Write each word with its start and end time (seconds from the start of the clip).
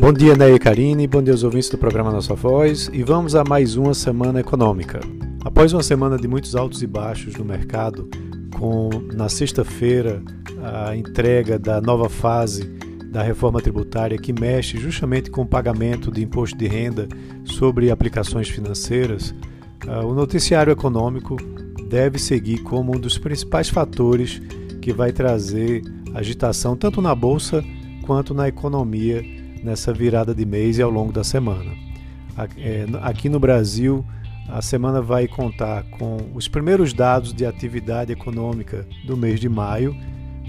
Bom 0.00 0.12
dia, 0.12 0.36
Ney 0.36 0.54
e 0.54 0.58
Karine, 0.60 1.08
bom 1.08 1.20
dia 1.20 1.34
aos 1.34 1.42
ouvintes 1.42 1.68
do 1.68 1.76
programa 1.76 2.12
Nossa 2.12 2.32
Voz 2.32 2.88
e 2.92 3.02
vamos 3.02 3.34
a 3.34 3.42
mais 3.42 3.76
uma 3.76 3.92
semana 3.92 4.38
econômica. 4.38 5.00
Após 5.44 5.72
uma 5.72 5.82
semana 5.82 6.16
de 6.16 6.28
muitos 6.28 6.54
altos 6.54 6.82
e 6.84 6.86
baixos 6.86 7.34
no 7.34 7.44
mercado, 7.44 8.08
com 8.56 8.90
na 9.12 9.28
sexta-feira 9.28 10.22
a 10.62 10.96
entrega 10.96 11.58
da 11.58 11.80
nova 11.80 12.08
fase 12.08 12.62
da 13.10 13.24
reforma 13.24 13.60
tributária 13.60 14.16
que 14.16 14.32
mexe 14.32 14.78
justamente 14.78 15.30
com 15.30 15.42
o 15.42 15.46
pagamento 15.46 16.12
de 16.12 16.22
imposto 16.22 16.56
de 16.56 16.68
renda 16.68 17.08
sobre 17.44 17.90
aplicações 17.90 18.48
financeiras, 18.48 19.34
o 20.04 20.14
noticiário 20.14 20.72
econômico 20.72 21.36
deve 21.88 22.20
seguir 22.20 22.58
como 22.58 22.94
um 22.94 23.00
dos 23.00 23.18
principais 23.18 23.68
fatores 23.68 24.40
que 24.80 24.92
vai 24.92 25.10
trazer 25.10 25.82
agitação 26.14 26.76
tanto 26.76 27.02
na 27.02 27.14
bolsa 27.16 27.64
quanto 28.06 28.32
na 28.32 28.46
economia 28.46 29.37
nessa 29.62 29.92
virada 29.92 30.34
de 30.34 30.44
mês 30.44 30.78
e 30.78 30.82
ao 30.82 30.90
longo 30.90 31.12
da 31.12 31.24
semana. 31.24 31.72
É, 32.56 32.86
aqui 33.02 33.28
no 33.28 33.40
Brasil, 33.40 34.04
a 34.48 34.62
semana 34.62 35.02
vai 35.02 35.26
contar 35.26 35.82
com 35.84 36.30
os 36.34 36.48
primeiros 36.48 36.92
dados 36.92 37.34
de 37.34 37.44
atividade 37.44 38.12
econômica 38.12 38.86
do 39.06 39.16
mês 39.16 39.40
de 39.40 39.48
maio, 39.48 39.94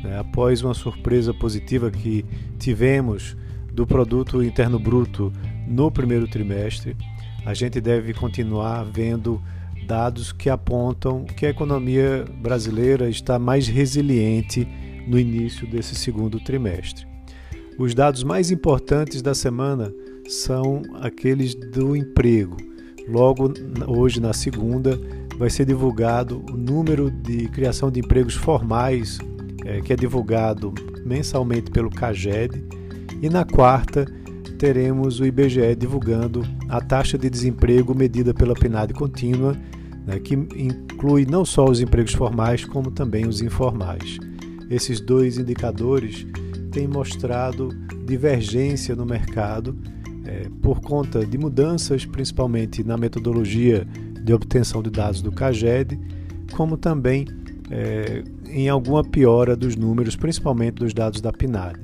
né, 0.03 0.19
após 0.19 0.61
uma 0.61 0.73
surpresa 0.73 1.33
positiva 1.33 1.91
que 1.91 2.25
tivemos 2.57 3.35
do 3.73 3.85
produto 3.85 4.43
interno 4.43 4.79
bruto 4.79 5.33
no 5.67 5.91
primeiro 5.91 6.27
trimestre. 6.27 6.95
A 7.45 7.53
gente 7.53 7.81
deve 7.81 8.13
continuar 8.13 8.83
vendo 8.83 9.41
dados 9.85 10.31
que 10.31 10.49
apontam 10.49 11.25
que 11.25 11.45
a 11.45 11.49
economia 11.49 12.25
brasileira 12.41 13.09
está 13.09 13.39
mais 13.39 13.67
resiliente 13.67 14.67
no 15.07 15.17
início 15.17 15.67
desse 15.67 15.95
segundo 15.95 16.39
trimestre. 16.39 17.07
Os 17.79 17.95
dados 17.95 18.25
mais 18.25 18.51
importantes 18.51 19.21
da 19.21 19.33
semana 19.33 19.93
são 20.27 20.81
aqueles 20.95 21.55
do 21.55 21.95
emprego. 21.95 22.57
Logo 23.07 23.53
hoje, 23.87 24.19
na 24.19 24.33
segunda, 24.33 24.99
vai 25.37 25.49
ser 25.49 25.65
divulgado 25.65 26.43
o 26.51 26.57
número 26.57 27.09
de 27.09 27.47
criação 27.47 27.89
de 27.89 28.01
empregos 28.01 28.35
formais, 28.35 29.17
é, 29.63 29.79
que 29.79 29.93
é 29.93 29.95
divulgado 29.95 30.73
mensalmente 31.05 31.71
pelo 31.71 31.89
CAGED, 31.89 32.61
e 33.21 33.29
na 33.29 33.45
quarta 33.45 34.05
teremos 34.57 35.21
o 35.21 35.25
IBGE 35.25 35.73
divulgando 35.73 36.43
a 36.67 36.81
taxa 36.81 37.17
de 37.17 37.29
desemprego 37.29 37.95
medida 37.95 38.33
pela 38.33 38.55
PNAD 38.55 38.93
contínua, 38.93 39.55
né, 40.05 40.19
que 40.19 40.35
inclui 40.35 41.25
não 41.25 41.45
só 41.45 41.63
os 41.63 41.79
empregos 41.79 42.13
formais, 42.13 42.65
como 42.65 42.91
também 42.91 43.25
os 43.25 43.41
informais. 43.41 44.17
Esses 44.69 44.99
dois 44.99 45.37
indicadores 45.37 46.27
tem 46.71 46.87
mostrado 46.87 47.69
divergência 48.05 48.95
no 48.95 49.05
mercado 49.05 49.75
é, 50.25 50.47
por 50.61 50.79
conta 50.81 51.25
de 51.25 51.37
mudanças, 51.37 52.05
principalmente 52.05 52.83
na 52.83 52.97
metodologia 52.97 53.87
de 54.23 54.33
obtenção 54.33 54.83
de 54.83 54.89
dados 54.89 55.21
do 55.21 55.31
CAGED, 55.31 55.99
como 56.53 56.77
também 56.77 57.25
é, 57.71 58.23
em 58.47 58.69
alguma 58.69 59.03
piora 59.03 59.55
dos 59.55 59.75
números, 59.75 60.15
principalmente 60.15 60.75
dos 60.75 60.93
dados 60.93 61.21
da 61.21 61.31
PNAD. 61.31 61.79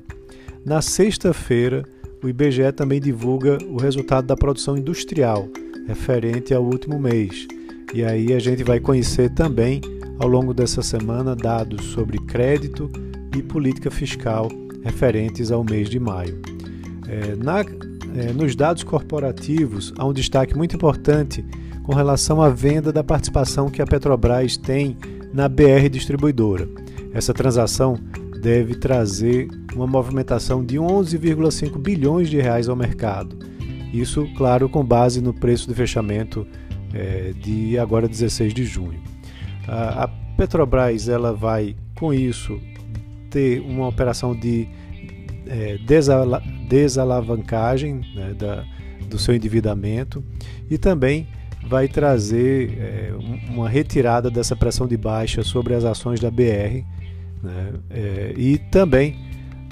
Na 0.66 0.82
sexta-feira, 0.82 1.84
o 2.24 2.30
IBGE 2.30 2.72
também 2.72 3.00
divulga 3.00 3.58
o 3.68 3.78
resultado 3.78 4.26
da 4.26 4.36
produção 4.36 4.78
industrial, 4.78 5.48
referente 5.88 6.54
ao 6.54 6.64
último 6.64 7.00
mês. 7.00 7.48
E 7.94 8.04
aí 8.04 8.34
a 8.34 8.40
gente 8.40 8.64
vai 8.64 8.80
conhecer 8.80 9.30
também, 9.30 9.80
ao 10.18 10.28
longo 10.28 10.54
dessa 10.54 10.82
semana, 10.82 11.36
dados 11.36 11.86
sobre 11.86 12.18
crédito 12.18 12.90
e 13.36 13.44
política 13.44 13.92
fiscal 13.92 14.50
referentes 14.86 15.52
ao 15.52 15.64
mês 15.64 15.90
de 15.90 16.00
maio. 16.00 16.40
É, 17.08 17.36
na, 17.36 17.60
é, 17.60 18.32
nos 18.32 18.56
dados 18.56 18.84
corporativos, 18.84 19.92
há 19.98 20.06
um 20.06 20.14
destaque 20.14 20.56
muito 20.56 20.76
importante 20.76 21.44
com 21.84 21.94
relação 21.94 22.42
à 22.42 22.50
venda 22.50 22.94
da 22.94 23.04
participação 23.04 23.70
que 23.70 23.82
a 23.82 23.86
Petrobras 23.86 24.56
tem 24.56 24.96
na 25.34 25.50
BR 25.50 25.90
Distribuidora. 25.92 26.70
Essa 27.14 27.34
transação 27.34 27.98
deve 28.42 28.76
trazer 28.76 29.48
uma 29.76 29.88
movimentação 29.88 30.64
de 30.64 30.78
11,5 30.78 31.80
bilhões 31.80 32.30
de 32.30 32.40
reais 32.40 32.70
ao 32.70 32.76
mercado. 32.76 33.38
Isso, 33.92 34.28
claro, 34.38 34.70
com 34.70 34.84
base 34.84 35.20
no 35.20 35.34
preço 35.34 35.68
de 35.68 35.74
fechamento 35.74 36.46
é, 36.94 37.34
de 37.42 37.78
agora 37.78 38.08
16 38.08 38.54
de 38.54 38.66
junho. 38.66 39.02
A, 39.68 40.04
a 40.04 40.08
Petrobras 40.38 41.08
ela 41.08 41.34
vai, 41.34 41.76
com 41.98 42.14
isso, 42.14 42.60
ter 43.36 43.60
uma 43.60 43.90
operação 43.90 44.34
de 44.34 44.66
é, 45.46 45.78
desala, 45.86 46.42
desalavancagem 46.70 48.00
né, 48.16 48.34
da, 48.34 48.64
do 49.10 49.20
seu 49.20 49.36
endividamento 49.36 50.24
e 50.72 50.78
também 50.78 51.28
vai 51.68 51.90
trazer 51.90 52.78
é, 52.80 53.14
uma 53.50 53.68
retirada 53.68 54.32
dessa 54.32 54.56
pressão 54.56 54.88
de 54.88 54.96
baixa 54.96 55.44
sobre 55.44 55.74
as 55.74 55.84
ações 55.84 56.22
da 56.22 56.32
BR. 56.32 56.86
Né, 57.44 57.74
é, 57.90 58.34
e 58.38 58.58
também, 58.72 59.20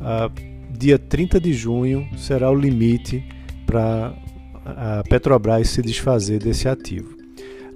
a, 0.02 0.30
dia 0.78 1.00
30 1.00 1.40
de 1.40 1.54
junho, 1.54 2.06
será 2.18 2.52
o 2.52 2.56
limite 2.56 3.26
para 3.66 4.14
a 4.66 5.04
Petrobras 5.08 5.70
se 5.70 5.82
desfazer 5.82 6.40
desse 6.40 6.68
ativo. 6.68 7.16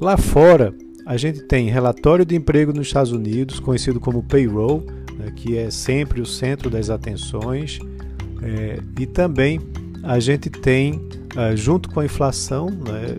Lá 0.02 0.18
fora, 0.18 0.74
a 1.06 1.16
gente 1.16 1.44
tem 1.44 1.70
relatório 1.70 2.26
de 2.26 2.36
emprego 2.36 2.74
nos 2.74 2.88
Estados 2.88 3.14
Unidos, 3.14 3.62
conhecido 3.62 3.98
como 3.98 4.22
payroll, 4.24 4.86
né, 5.18 5.32
que 5.36 5.58
é 5.58 5.70
sempre 5.70 6.22
o 6.22 6.26
centro 6.26 6.70
das 6.70 6.90
atenções, 6.90 7.80
é, 8.42 8.80
e 9.00 9.06
também 9.06 9.60
a 10.04 10.20
gente 10.20 10.50
tem, 10.50 11.02
é, 11.36 11.56
junto 11.56 11.90
com 11.90 12.00
a 12.00 12.06
inflação, 12.06 12.70
né, 12.70 13.18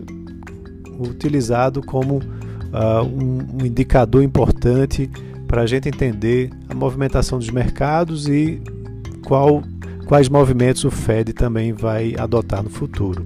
utilizado 0.99 1.81
como 1.81 2.17
uh, 2.17 3.03
um, 3.03 3.61
um 3.61 3.65
indicador 3.65 4.23
importante 4.23 5.09
para 5.47 5.61
a 5.61 5.65
gente 5.65 5.87
entender 5.87 6.49
a 6.67 6.75
movimentação 6.75 7.39
dos 7.39 7.49
mercados 7.49 8.27
e 8.27 8.61
qual, 9.25 9.63
quais 10.05 10.29
movimentos 10.29 10.83
o 10.83 10.91
Fed 10.91 11.33
também 11.33 11.73
vai 11.73 12.15
adotar 12.17 12.61
no 12.61 12.69
futuro. 12.69 13.25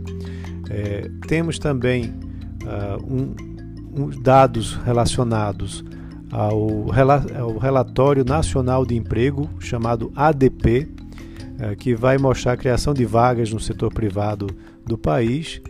É, 0.70 1.10
temos 1.28 1.60
também 1.60 2.14
uh, 2.64 3.04
um, 3.04 3.36
um, 4.02 4.10
dados 4.22 4.76
relacionados 4.86 5.84
ao, 6.34 6.88
ao 7.40 7.58
Relatório 7.60 8.26
Nacional 8.26 8.86
de 8.86 8.96
Emprego, 8.96 9.48
chamado 9.60 10.12
ADP, 10.16 10.90
é, 11.60 11.76
que 11.76 11.94
vai 11.94 12.18
mostrar 12.18 12.54
a 12.54 12.58
criação 12.58 12.94
de 12.94 13.06
vagas 13.06 13.54
no 13.54 13.60
setor 13.60 13.94
privado 13.94 14.48
do 14.84 14.98
país. 14.98 15.62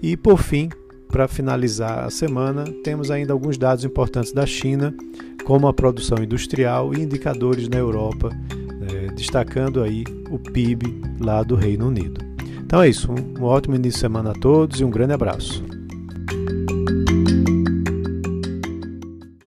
E, 0.00 0.16
por 0.16 0.38
fim, 0.38 0.68
para 1.08 1.26
finalizar 1.26 2.04
a 2.04 2.10
semana, 2.10 2.64
temos 2.84 3.10
ainda 3.10 3.32
alguns 3.32 3.58
dados 3.58 3.84
importantes 3.84 4.32
da 4.32 4.46
China, 4.46 4.94
como 5.44 5.66
a 5.66 5.74
produção 5.74 6.18
industrial 6.22 6.94
e 6.94 7.02
indicadores 7.02 7.68
na 7.68 7.78
Europa, 7.78 8.30
é, 8.88 9.12
destacando 9.12 9.82
aí 9.82 10.04
o 10.30 10.38
PIB 10.38 11.02
lá 11.20 11.42
do 11.42 11.56
Reino 11.56 11.88
Unido. 11.88 12.20
Então 12.60 12.80
é 12.80 12.88
isso, 12.88 13.12
um 13.12 13.42
ótimo 13.42 13.74
início 13.74 13.98
de 13.98 14.00
semana 14.00 14.30
a 14.30 14.34
todos 14.34 14.80
e 14.80 14.84
um 14.84 14.90
grande 14.90 15.12
abraço. 15.12 15.62